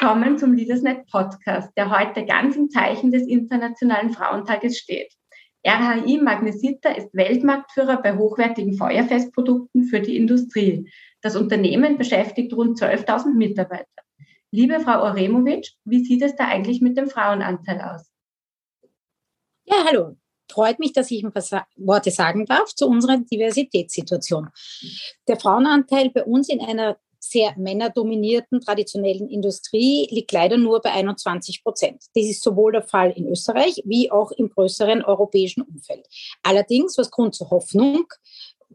willkommen 0.00 0.38
zum 0.38 0.54
Leadersnet 0.54 1.06
Podcast, 1.08 1.76
der 1.76 1.90
heute 1.90 2.24
ganz 2.24 2.56
im 2.56 2.70
Zeichen 2.70 3.10
des 3.10 3.26
Internationalen 3.26 4.10
Frauentages 4.14 4.78
steht. 4.78 5.12
RHI 5.66 6.22
Magnesita 6.22 6.92
ist 6.92 7.12
Weltmarktführer 7.12 8.00
bei 8.00 8.16
hochwertigen 8.16 8.72
Feuerfestprodukten 8.72 9.84
für 9.84 10.00
die 10.00 10.16
Industrie. 10.16 10.90
Das 11.20 11.36
Unternehmen 11.36 11.98
beschäftigt 11.98 12.54
rund 12.54 12.80
12.000 12.80 13.34
Mitarbeiter. 13.34 13.84
Liebe 14.50 14.80
Frau 14.80 15.02
Oremovic, 15.02 15.68
wie 15.84 16.02
sieht 16.02 16.22
es 16.22 16.34
da 16.34 16.46
eigentlich 16.46 16.80
mit 16.80 16.96
dem 16.96 17.10
Frauenanteil 17.10 17.82
aus? 17.82 18.10
Ja, 19.64 19.84
hallo. 19.86 20.16
Freut 20.50 20.78
mich, 20.78 20.94
dass 20.94 21.10
ich 21.10 21.22
ein 21.22 21.32
paar 21.32 21.66
Worte 21.76 22.10
sagen 22.10 22.46
darf 22.46 22.74
zu 22.74 22.88
unserer 22.88 23.18
Diversitätssituation. 23.18 24.48
Der 25.28 25.38
Frauenanteil 25.38 26.08
bei 26.08 26.24
uns 26.24 26.48
in 26.48 26.62
einer 26.62 26.96
sehr 27.20 27.54
männerdominierten 27.56 28.60
traditionellen 28.60 29.28
Industrie 29.28 30.08
liegt 30.10 30.32
leider 30.32 30.56
nur 30.56 30.80
bei 30.80 30.92
21 30.92 31.62
Prozent. 31.62 32.02
Das 32.14 32.24
ist 32.24 32.42
sowohl 32.42 32.72
der 32.72 32.82
Fall 32.82 33.12
in 33.12 33.28
Österreich 33.28 33.82
wie 33.84 34.10
auch 34.10 34.32
im 34.32 34.48
größeren 34.48 35.04
europäischen 35.04 35.62
Umfeld. 35.62 36.06
Allerdings, 36.42 36.96
was 36.98 37.10
Grund 37.10 37.34
zur 37.34 37.50
Hoffnung 37.50 38.06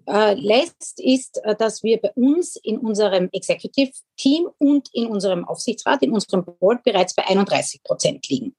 äh, 0.08 0.35
lässt, 0.35 0.99
ist, 0.99 1.44
äh, 1.44 1.55
dass 1.55 1.84
wir 1.84 1.99
bei 1.99 2.12
uns 2.13 2.55
in 2.58 2.77
unserem 2.77 3.30
Executive 3.31 3.91
Team 4.16 4.48
und 4.59 4.90
in 4.93 5.07
unserem 5.07 5.46
Aufsichtsrat, 5.46 6.04
in 6.04 6.12
unserem 6.12 6.46
Board 6.46 6.84
bereits 6.84 7.16
bei 7.16 7.27
31 7.27 7.84
Prozent 7.84 8.30
liegen. 8.30 8.55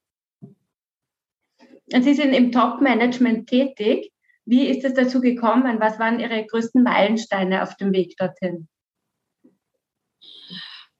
Sie 1.89 2.15
sind 2.15 2.33
im 2.33 2.51
Top-Management 2.51 3.49
tätig. 3.49 4.13
Wie 4.45 4.67
ist 4.67 4.85
es 4.85 4.95
dazu 4.95 5.21
gekommen? 5.21 5.79
Was 5.79 5.99
waren 6.01 6.19
Ihre 6.19 6.45
größten 6.45 6.83
Meilensteine 6.83 7.63
auf 7.63 7.77
dem 7.77 7.93
Weg 7.93 8.17
dorthin? 8.17 8.69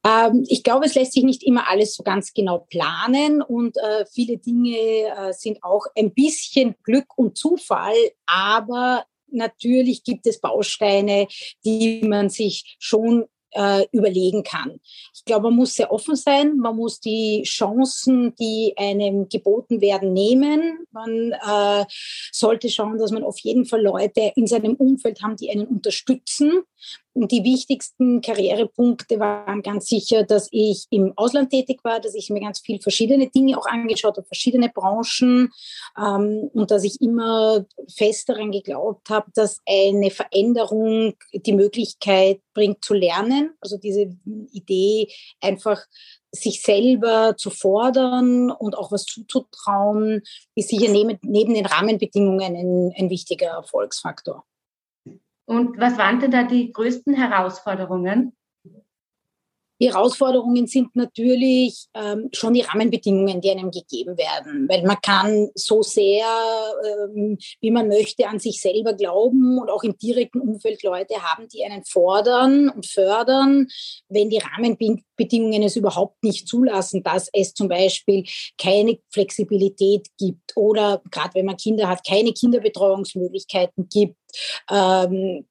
Ähm, 0.07 0.45
ich 0.49 0.63
glaube, 0.63 0.87
es 0.87 0.95
lässt 0.95 1.13
sich 1.13 1.25
nicht 1.25 1.43
immer 1.43 1.69
alles 1.69 1.95
so 1.95 2.03
ganz 2.03 2.33
genau 2.33 2.59
planen 2.71 3.43
und 3.43 3.77
äh, 3.77 4.07
viele 4.07 4.39
Dinge 4.39 4.77
äh, 4.77 5.33
sind 5.33 5.63
auch 5.65 5.87
ein 5.97 6.13
bisschen 6.13 6.77
Glück 6.85 7.07
und 7.17 7.37
Zufall, 7.37 7.97
aber 8.27 9.05
natürlich 9.31 10.05
gibt 10.05 10.27
es 10.27 10.41
Bausteine, 10.41 11.27
die 11.65 12.03
man 12.07 12.31
sich 12.31 12.77
schon 12.79 13.25
äh, 13.53 13.87
überlegen 13.91 14.45
kann. 14.45 14.79
Ich 15.15 15.25
glaube, 15.25 15.45
man 15.45 15.57
muss 15.57 15.75
sehr 15.75 15.91
offen 15.91 16.15
sein, 16.15 16.57
man 16.57 16.77
muss 16.77 17.01
die 17.01 17.43
Chancen, 17.45 18.35
die 18.37 18.75
einem 18.77 19.29
geboten 19.29 19.81
werden, 19.81 20.13
nehmen. 20.13 20.87
Man 20.93 21.33
äh, 21.33 21.85
sollte 22.33 22.69
schauen, 22.69 22.99
dass 22.99 23.11
man 23.11 23.25
auf 23.25 23.39
jeden 23.41 23.65
Fall 23.65 23.83
Leute 23.83 24.33
in 24.37 24.47
seinem 24.47 24.75
Umfeld 24.75 25.23
haben, 25.23 25.37
die 25.37 25.51
einen 25.51 25.67
unterstützen 25.67 26.63
und 27.17 27.33
die 27.33 27.45
wichtigsten 27.45 28.21
Karrierepunkte 28.21 29.19
waren 29.19 29.63
ganz 29.63 29.89
sicher, 29.89 30.23
dass 30.23 30.49
ich 30.51 30.87
im 30.91 31.15
Ausland 31.17 31.51
tätig 31.51 31.81
war, 31.83 31.99
dass 31.99 32.15
ich 32.15 32.29
mir 32.29 32.41
ganz 32.41 32.61
viel 32.61 32.79
verschiedene 32.79 33.29
Dinge 33.29 33.59
auch 33.59 33.67
angeschaut 33.67 34.19
habe, 34.19 34.27
verschiedene 34.27 34.69
Branchen 34.69 35.51
ähm, 35.99 36.51
und 36.53 36.71
dass 36.71 36.85
ich 36.85 37.01
immer 37.01 37.65
fest 37.89 38.29
daran 38.29 38.53
geglaubt 38.53 39.09
habe, 39.09 39.31
dass 39.35 39.63
eine 39.67 40.11
Veränderung 40.11 41.15
die 41.33 41.55
Möglichkeit 41.55 42.41
bringt 42.53 42.85
zu 42.85 42.93
lernen. 42.93 43.55
Also 43.61 43.79
diese 43.79 44.15
Idee 44.53 45.09
einfach 45.41 45.87
sich 46.33 46.61
selber 46.61 47.35
zu 47.39 47.49
fordern 47.49 48.51
und 48.51 48.77
auch 48.77 48.93
was 48.93 49.07
zuzutrauen, 49.07 50.23
ist 50.55 50.69
sicher 50.69 50.93
neben, 50.93 51.19
neben 51.23 51.55
den 51.55 51.65
Rahmenbedingungen 51.65 52.57
ein, 52.57 52.93
ein 52.95 53.09
wichtiger 53.09 53.49
Erfolgsfaktor. 53.49 54.45
Und 55.47 55.79
was 55.79 55.97
waren 55.97 56.21
denn 56.21 56.33
da 56.33 56.43
die 56.43 56.73
größten 56.73 57.15
Herausforderungen? 57.15 58.37
Die 59.81 59.89
Herausforderungen 59.89 60.67
sind 60.67 60.97
natürlich 60.97 61.87
ähm, 61.95 62.29
schon 62.33 62.55
die 62.55 62.63
Rahmenbedingungen, 62.63 63.41
die 63.41 63.51
einem 63.51 63.71
gegeben 63.71 64.17
werden, 64.17 64.69
weil 64.69 64.83
man 64.83 64.97
kann 65.03 65.51
so 65.55 65.83
sehr, 65.83 66.25
ähm, 66.85 67.37
wie 67.61 67.71
man 67.71 67.89
möchte, 67.89 68.27
an 68.27 68.39
sich 68.39 68.61
selber 68.61 68.95
glauben 68.95 69.59
und 69.59 69.71
auch 69.71 69.83
im 69.83 69.97
direkten 69.99 70.41
Umfeld 70.41 70.83
Leute 70.83 71.23
haben, 71.23 71.49
die 71.49 71.65
einen 71.65 71.85
fordern 71.85 72.71
und 72.71 72.87
fördern, 72.87 73.69
wenn 74.09 74.31
die 74.31 74.39
Rahmenbedingungen 74.39 75.63
es 75.63 75.77
überhaupt 75.77 76.23
nicht 76.25 76.49
zulassen, 76.49 77.03
dass 77.03 77.29
es 77.33 77.53
zum 77.53 77.69
Beispiel 77.69 78.25
keine 78.59 78.99
Flexibilität 79.11 80.09
gibt 80.19 80.57
oder 80.57 81.03
gerade 81.11 81.35
wenn 81.35 81.47
man 81.47 81.57
Kinder 81.57 81.89
hat, 81.89 82.07
keine 82.07 82.33
Kinderbetreuungsmöglichkeiten 82.33 83.89
gibt. 83.91 84.17
Ähm, 84.71 85.47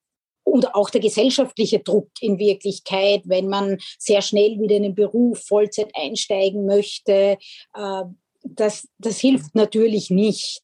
und 0.46 0.74
auch 0.74 0.90
der 0.90 1.02
gesellschaftliche 1.02 1.80
Druck 1.80 2.10
in 2.22 2.40
Wirklichkeit, 2.40 3.24
wenn 3.26 3.50
man 3.50 3.78
sehr 3.98 4.22
schnell 4.22 4.58
wieder 4.60 4.78
in 4.78 4.84
den 4.84 4.96
Beruf 4.96 5.44
Vollzeit 5.46 5.92
einsteigen 5.94 6.66
möchte, 6.66 7.38
äh, 7.74 8.04
das, 8.44 8.88
das 9.00 9.20
hilft 9.20 9.56
natürlich 9.56 10.12
nicht. 10.12 10.64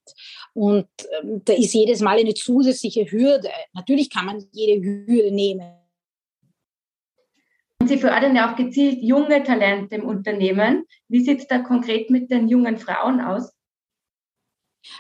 Und 0.53 0.87
ähm, 1.21 1.41
da 1.43 1.53
ist 1.53 1.73
jedes 1.73 1.99
Mal 1.99 2.19
eine 2.19 2.35
zusätzliche 2.35 3.11
Hürde. 3.11 3.49
Natürlich 3.73 4.09
kann 4.09 4.25
man 4.25 4.45
jede 4.51 4.81
Hürde 4.83 5.31
nehmen. 5.31 5.73
Sie 7.85 7.97
fördern 7.97 8.35
ja 8.35 8.51
auch 8.51 8.55
gezielt 8.55 9.01
junge 9.01 9.43
Talente 9.43 9.95
im 9.95 10.05
Unternehmen. 10.05 10.85
Wie 11.07 11.21
sieht 11.21 11.39
es 11.39 11.47
da 11.47 11.59
konkret 11.59 12.11
mit 12.11 12.29
den 12.29 12.47
jungen 12.47 12.77
Frauen 12.77 13.19
aus? 13.19 13.51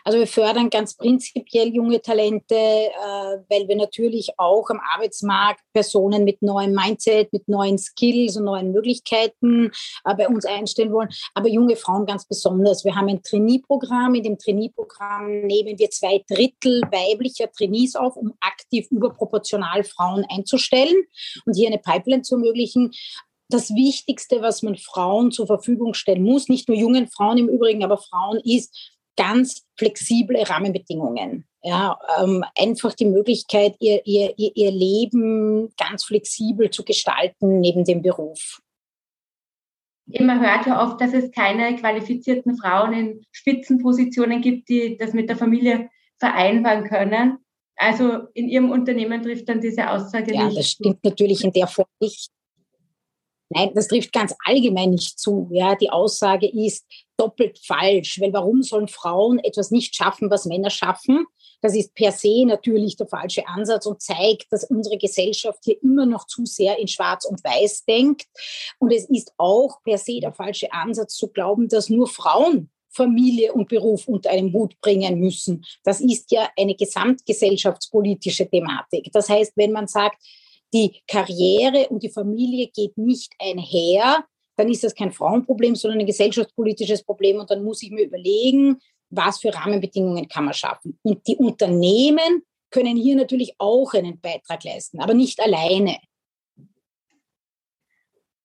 Also 0.03 0.19
wir 0.19 0.27
fördern 0.27 0.69
ganz 0.69 0.95
prinzipiell 0.95 1.73
junge 1.73 2.01
Talente, 2.01 2.55
äh, 2.55 3.37
weil 3.49 3.67
wir 3.67 3.75
natürlich 3.75 4.31
auch 4.37 4.69
am 4.69 4.79
Arbeitsmarkt 4.95 5.61
Personen 5.73 6.23
mit 6.23 6.41
neuem 6.41 6.73
Mindset, 6.73 7.31
mit 7.33 7.47
neuen 7.47 7.77
Skills 7.77 8.37
und 8.37 8.45
neuen 8.45 8.71
Möglichkeiten 8.71 9.71
äh, 10.05 10.15
bei 10.15 10.27
uns 10.27 10.45
einstellen 10.45 10.91
wollen, 10.91 11.09
aber 11.33 11.49
junge 11.49 11.75
Frauen 11.75 12.05
ganz 12.05 12.25
besonders. 12.25 12.85
Wir 12.85 12.95
haben 12.95 13.09
ein 13.09 13.23
Trainee-Programm. 13.23 14.15
In 14.15 14.23
dem 14.23 14.37
Trainee-Programm 14.37 15.41
nehmen 15.41 15.77
wir 15.77 15.89
zwei 15.89 16.23
Drittel 16.27 16.81
weiblicher 16.91 17.51
Trainees 17.51 17.95
auf, 17.95 18.15
um 18.15 18.33
aktiv 18.39 18.87
überproportional 18.89 19.83
Frauen 19.83 20.25
einzustellen 20.29 20.95
und 21.45 21.55
hier 21.55 21.67
eine 21.67 21.79
Pipeline 21.79 22.21
zu 22.21 22.35
ermöglichen 22.35 22.91
das 23.51 23.69
Wichtigste, 23.75 24.41
was 24.41 24.63
man 24.63 24.77
Frauen 24.77 25.31
zur 25.31 25.45
Verfügung 25.45 25.93
stellen 25.93 26.23
muss, 26.23 26.47
nicht 26.47 26.67
nur 26.67 26.77
jungen 26.77 27.07
Frauen 27.07 27.37
im 27.37 27.49
Übrigen, 27.49 27.83
aber 27.83 27.97
Frauen, 27.97 28.39
ist 28.43 28.93
ganz 29.15 29.65
flexible 29.77 30.41
Rahmenbedingungen. 30.43 31.45
Ja, 31.63 31.99
ähm, 32.19 32.43
einfach 32.57 32.93
die 32.93 33.05
Möglichkeit, 33.05 33.75
ihr, 33.79 34.01
ihr, 34.05 34.33
ihr 34.37 34.71
Leben 34.71 35.71
ganz 35.77 36.05
flexibel 36.05 36.71
zu 36.71 36.83
gestalten 36.83 37.59
neben 37.59 37.85
dem 37.85 38.01
Beruf. 38.01 38.61
Man 40.07 40.41
hört 40.41 40.65
ja 40.65 40.83
oft, 40.83 40.99
dass 40.99 41.13
es 41.13 41.31
keine 41.31 41.75
qualifizierten 41.75 42.57
Frauen 42.57 42.93
in 42.93 43.25
Spitzenpositionen 43.31 44.41
gibt, 44.41 44.69
die 44.69 44.97
das 44.97 45.13
mit 45.13 45.29
der 45.29 45.37
Familie 45.37 45.89
vereinbaren 46.19 46.83
können. 46.85 47.37
Also 47.75 48.27
in 48.33 48.49
Ihrem 48.49 48.71
Unternehmen 48.71 49.21
trifft 49.21 49.47
dann 49.47 49.61
diese 49.61 49.89
Aussage 49.89 50.33
ja, 50.33 50.45
nicht. 50.45 50.53
Ja, 50.53 50.59
das 50.59 50.69
stimmt 50.69 51.03
natürlich 51.03 51.43
in 51.43 51.51
der 51.51 51.67
Form 51.67 51.87
nicht. 51.99 52.31
Nein, 53.53 53.71
das 53.75 53.89
trifft 53.89 54.13
ganz 54.13 54.33
allgemein 54.45 54.91
nicht 54.91 55.19
zu. 55.19 55.49
Ja, 55.51 55.75
die 55.75 55.89
Aussage 55.89 56.47
ist 56.47 56.85
doppelt 57.17 57.59
falsch, 57.59 58.19
weil 58.21 58.31
warum 58.31 58.63
sollen 58.63 58.87
Frauen 58.87 59.39
etwas 59.39 59.71
nicht 59.71 59.93
schaffen, 59.93 60.31
was 60.31 60.45
Männer 60.45 60.69
schaffen? 60.69 61.25
Das 61.61 61.75
ist 61.75 61.93
per 61.93 62.13
se 62.13 62.45
natürlich 62.45 62.95
der 62.95 63.07
falsche 63.07 63.45
Ansatz 63.47 63.85
und 63.85 64.01
zeigt, 64.01 64.47
dass 64.51 64.63
unsere 64.63 64.97
Gesellschaft 64.97 65.59
hier 65.63 65.81
immer 65.83 66.05
noch 66.05 66.25
zu 66.25 66.45
sehr 66.45 66.79
in 66.79 66.87
Schwarz 66.87 67.25
und 67.25 67.43
Weiß 67.43 67.83
denkt. 67.85 68.25
Und 68.79 68.91
es 68.91 69.09
ist 69.09 69.33
auch 69.37 69.83
per 69.83 69.97
se 69.97 70.21
der 70.21 70.33
falsche 70.33 70.71
Ansatz 70.71 71.15
zu 71.15 71.27
glauben, 71.27 71.67
dass 71.67 71.89
nur 71.89 72.07
Frauen 72.07 72.71
Familie 72.89 73.53
und 73.53 73.69
Beruf 73.69 74.07
unter 74.07 74.29
einem 74.31 74.51
Hut 74.53 74.79
bringen 74.81 75.19
müssen. 75.19 75.63
Das 75.83 76.01
ist 76.01 76.31
ja 76.31 76.49
eine 76.57 76.75
gesamtgesellschaftspolitische 76.75 78.49
Thematik. 78.49 79.09
Das 79.13 79.29
heißt, 79.29 79.53
wenn 79.55 79.71
man 79.71 79.87
sagt, 79.87 80.21
die 80.73 81.01
Karriere 81.07 81.89
und 81.89 82.03
die 82.03 82.09
Familie 82.09 82.69
geht 82.73 82.97
nicht 82.97 83.33
einher, 83.39 84.25
dann 84.57 84.69
ist 84.69 84.83
das 84.83 84.95
kein 84.95 85.11
Frauenproblem, 85.11 85.75
sondern 85.75 86.01
ein 86.01 86.05
gesellschaftspolitisches 86.05 87.03
Problem. 87.03 87.39
Und 87.39 87.49
dann 87.49 87.63
muss 87.63 87.81
ich 87.83 87.91
mir 87.91 88.05
überlegen, 88.05 88.77
was 89.09 89.39
für 89.39 89.53
Rahmenbedingungen 89.53 90.27
kann 90.27 90.45
man 90.45 90.53
schaffen. 90.53 90.97
Und 91.03 91.25
die 91.27 91.35
Unternehmen 91.35 92.43
können 92.69 92.95
hier 92.95 93.15
natürlich 93.15 93.53
auch 93.57 93.93
einen 93.93 94.19
Beitrag 94.19 94.63
leisten, 94.63 94.99
aber 94.99 95.13
nicht 95.13 95.39
alleine. 95.41 95.97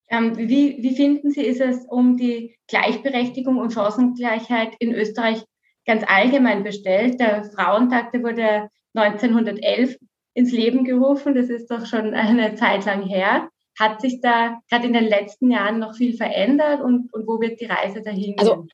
Ähm, 0.08 0.36
wie, 0.36 0.82
wie 0.82 0.94
finden 0.94 1.30
Sie, 1.30 1.42
ist 1.42 1.60
es 1.60 1.84
um 1.88 2.16
die 2.16 2.56
Gleichberechtigung 2.68 3.58
und 3.58 3.72
Chancengleichheit 3.72 4.74
in 4.78 4.92
Österreich 4.92 5.44
ganz 5.84 6.04
allgemein 6.06 6.62
bestellt? 6.62 7.20
Der 7.20 7.44
Frauentag, 7.44 8.12
der 8.12 8.22
wurde 8.22 8.68
1911 8.94 9.96
ins 10.36 10.52
Leben 10.52 10.84
gerufen. 10.84 11.34
Das 11.34 11.48
ist 11.48 11.70
doch 11.70 11.86
schon 11.86 12.14
eine 12.14 12.54
Zeit 12.54 12.84
lang 12.84 13.02
her. 13.02 13.48
Hat 13.78 14.00
sich 14.00 14.20
da 14.20 14.58
gerade 14.70 14.86
in 14.86 14.92
den 14.92 15.04
letzten 15.04 15.50
Jahren 15.50 15.78
noch 15.78 15.96
viel 15.96 16.16
verändert 16.16 16.80
und, 16.82 17.12
und 17.12 17.26
wo 17.26 17.40
wird 17.40 17.60
die 17.60 17.66
Reise 17.66 18.02
dahin 18.02 18.38
also, 18.38 18.66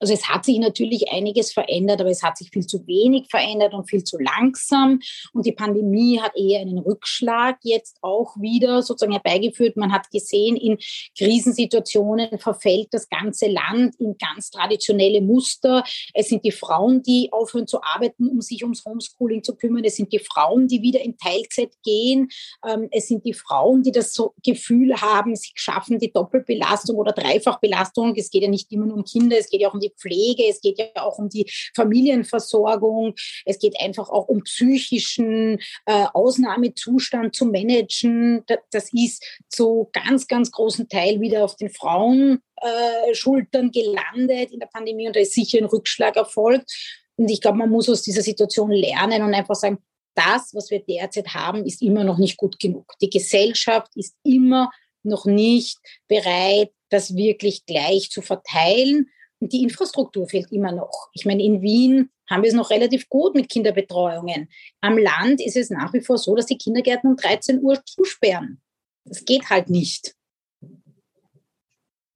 Also 0.00 0.14
es 0.14 0.28
hat 0.28 0.44
sich 0.44 0.58
natürlich 0.58 1.12
einiges 1.12 1.52
verändert, 1.52 2.00
aber 2.00 2.10
es 2.10 2.22
hat 2.22 2.38
sich 2.38 2.50
viel 2.50 2.66
zu 2.66 2.86
wenig 2.86 3.28
verändert 3.30 3.74
und 3.74 3.88
viel 3.88 4.02
zu 4.02 4.18
langsam. 4.18 5.00
Und 5.34 5.44
die 5.44 5.52
Pandemie 5.52 6.18
hat 6.20 6.32
eher 6.36 6.60
einen 6.60 6.78
Rückschlag 6.78 7.58
jetzt 7.62 7.98
auch 8.00 8.34
wieder 8.40 8.82
sozusagen 8.82 9.12
herbeigeführt. 9.12 9.76
Man 9.76 9.92
hat 9.92 10.10
gesehen, 10.10 10.56
in 10.56 10.78
Krisensituationen 11.18 12.38
verfällt 12.38 12.88
das 12.92 13.08
ganze 13.08 13.46
Land 13.48 13.96
in 14.00 14.16
ganz 14.16 14.50
traditionelle 14.50 15.20
Muster. 15.20 15.84
Es 16.14 16.28
sind 16.28 16.44
die 16.44 16.52
Frauen, 16.52 17.02
die 17.02 17.28
aufhören 17.30 17.66
zu 17.66 17.82
arbeiten, 17.82 18.28
um 18.28 18.40
sich 18.40 18.62
ums 18.62 18.84
Homeschooling 18.86 19.42
zu 19.42 19.54
kümmern. 19.54 19.84
Es 19.84 19.96
sind 19.96 20.12
die 20.12 20.18
Frauen, 20.18 20.66
die 20.66 20.80
wieder 20.80 21.00
in 21.00 21.18
Teilzeit 21.18 21.74
gehen. 21.84 22.28
Ähm, 22.66 22.88
es 22.90 23.08
sind 23.08 23.26
die 23.26 23.34
Frauen, 23.34 23.82
die 23.82 23.92
das 23.92 24.16
Gefühl 24.42 24.98
haben, 25.00 25.36
sie 25.36 25.50
schaffen 25.54 25.98
die 25.98 26.12
Doppelbelastung 26.12 26.96
oder 26.96 27.12
Dreifachbelastung. 27.12 28.14
Es 28.16 28.30
geht 28.30 28.42
ja 28.42 28.48
nicht 28.48 28.72
immer 28.72 28.86
nur 28.86 28.96
um 28.96 29.04
Kinder, 29.04 29.36
es 29.38 29.50
geht 29.50 29.60
ja 29.60 29.68
auch 29.68 29.74
um 29.74 29.80
die 29.80 29.89
Pflege, 29.90 30.44
es 30.48 30.60
geht 30.60 30.78
ja 30.78 31.02
auch 31.02 31.18
um 31.18 31.28
die 31.28 31.50
Familienversorgung, 31.74 33.14
es 33.44 33.58
geht 33.58 33.80
einfach 33.80 34.08
auch 34.08 34.28
um 34.28 34.42
psychischen 34.42 35.58
äh, 35.86 36.06
Ausnahmezustand 36.12 37.34
zu 37.34 37.46
managen. 37.46 38.44
Das 38.70 38.92
ist 38.92 39.24
zu 39.48 39.88
ganz, 39.92 40.26
ganz 40.26 40.50
großen 40.50 40.88
Teil 40.88 41.20
wieder 41.20 41.44
auf 41.44 41.56
den 41.56 41.70
Frauen 41.70 42.40
äh, 42.56 43.14
Schultern 43.14 43.70
gelandet 43.70 44.52
in 44.52 44.60
der 44.60 44.66
Pandemie 44.66 45.06
und 45.06 45.16
da 45.16 45.20
ist 45.20 45.34
sicher 45.34 45.58
ein 45.58 45.64
Rückschlag 45.64 46.16
erfolgt. 46.16 46.70
Und 47.16 47.30
ich 47.30 47.40
glaube, 47.40 47.58
man 47.58 47.70
muss 47.70 47.88
aus 47.88 48.02
dieser 48.02 48.22
Situation 48.22 48.70
lernen 48.70 49.22
und 49.22 49.34
einfach 49.34 49.54
sagen, 49.54 49.78
das, 50.14 50.54
was 50.54 50.70
wir 50.70 50.80
derzeit 50.80 51.28
haben, 51.34 51.64
ist 51.64 51.82
immer 51.82 52.04
noch 52.04 52.18
nicht 52.18 52.36
gut 52.36 52.58
genug. 52.58 52.92
Die 53.00 53.10
Gesellschaft 53.10 53.90
ist 53.94 54.16
immer 54.24 54.70
noch 55.02 55.24
nicht 55.24 55.78
bereit, 56.08 56.70
das 56.90 57.14
wirklich 57.14 57.64
gleich 57.66 58.10
zu 58.10 58.22
verteilen. 58.22 59.08
Die 59.40 59.62
Infrastruktur 59.62 60.28
fehlt 60.28 60.52
immer 60.52 60.72
noch. 60.72 61.08
Ich 61.14 61.24
meine, 61.24 61.42
in 61.42 61.62
Wien 61.62 62.10
haben 62.28 62.42
wir 62.42 62.48
es 62.48 62.54
noch 62.54 62.70
relativ 62.70 63.08
gut 63.08 63.34
mit 63.34 63.48
Kinderbetreuungen. 63.48 64.48
Am 64.82 64.98
Land 64.98 65.40
ist 65.40 65.56
es 65.56 65.70
nach 65.70 65.92
wie 65.94 66.02
vor 66.02 66.18
so, 66.18 66.36
dass 66.36 66.46
die 66.46 66.58
Kindergärten 66.58 67.10
um 67.10 67.16
13 67.16 67.62
Uhr 67.62 67.82
zusperren. 67.84 68.60
Das 69.04 69.24
geht 69.24 69.48
halt 69.48 69.70
nicht. 69.70 70.14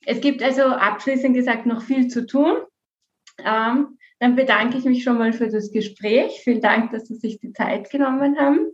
Es 0.07 0.21
gibt 0.21 0.43
also 0.43 0.65
abschließend 0.65 1.35
gesagt 1.35 1.65
noch 1.65 1.83
viel 1.83 2.09
zu 2.09 2.27
tun. 2.27 2.59
Ähm, 3.39 3.99
dann 4.21 4.37
bedanke 4.37 4.77
ich 4.77 4.85
mich 4.85 5.03
schon 5.03 5.19
mal 5.19 5.33
für 5.33 5.49
das 5.49 5.73
Gespräch. 5.73 6.41
Vielen 6.45 6.61
Dank, 6.61 6.93
dass 6.93 7.09
Sie 7.09 7.15
sich 7.15 7.41
die 7.41 7.53
Zeit 7.53 7.91
genommen 7.91 8.39
haben. 8.39 8.74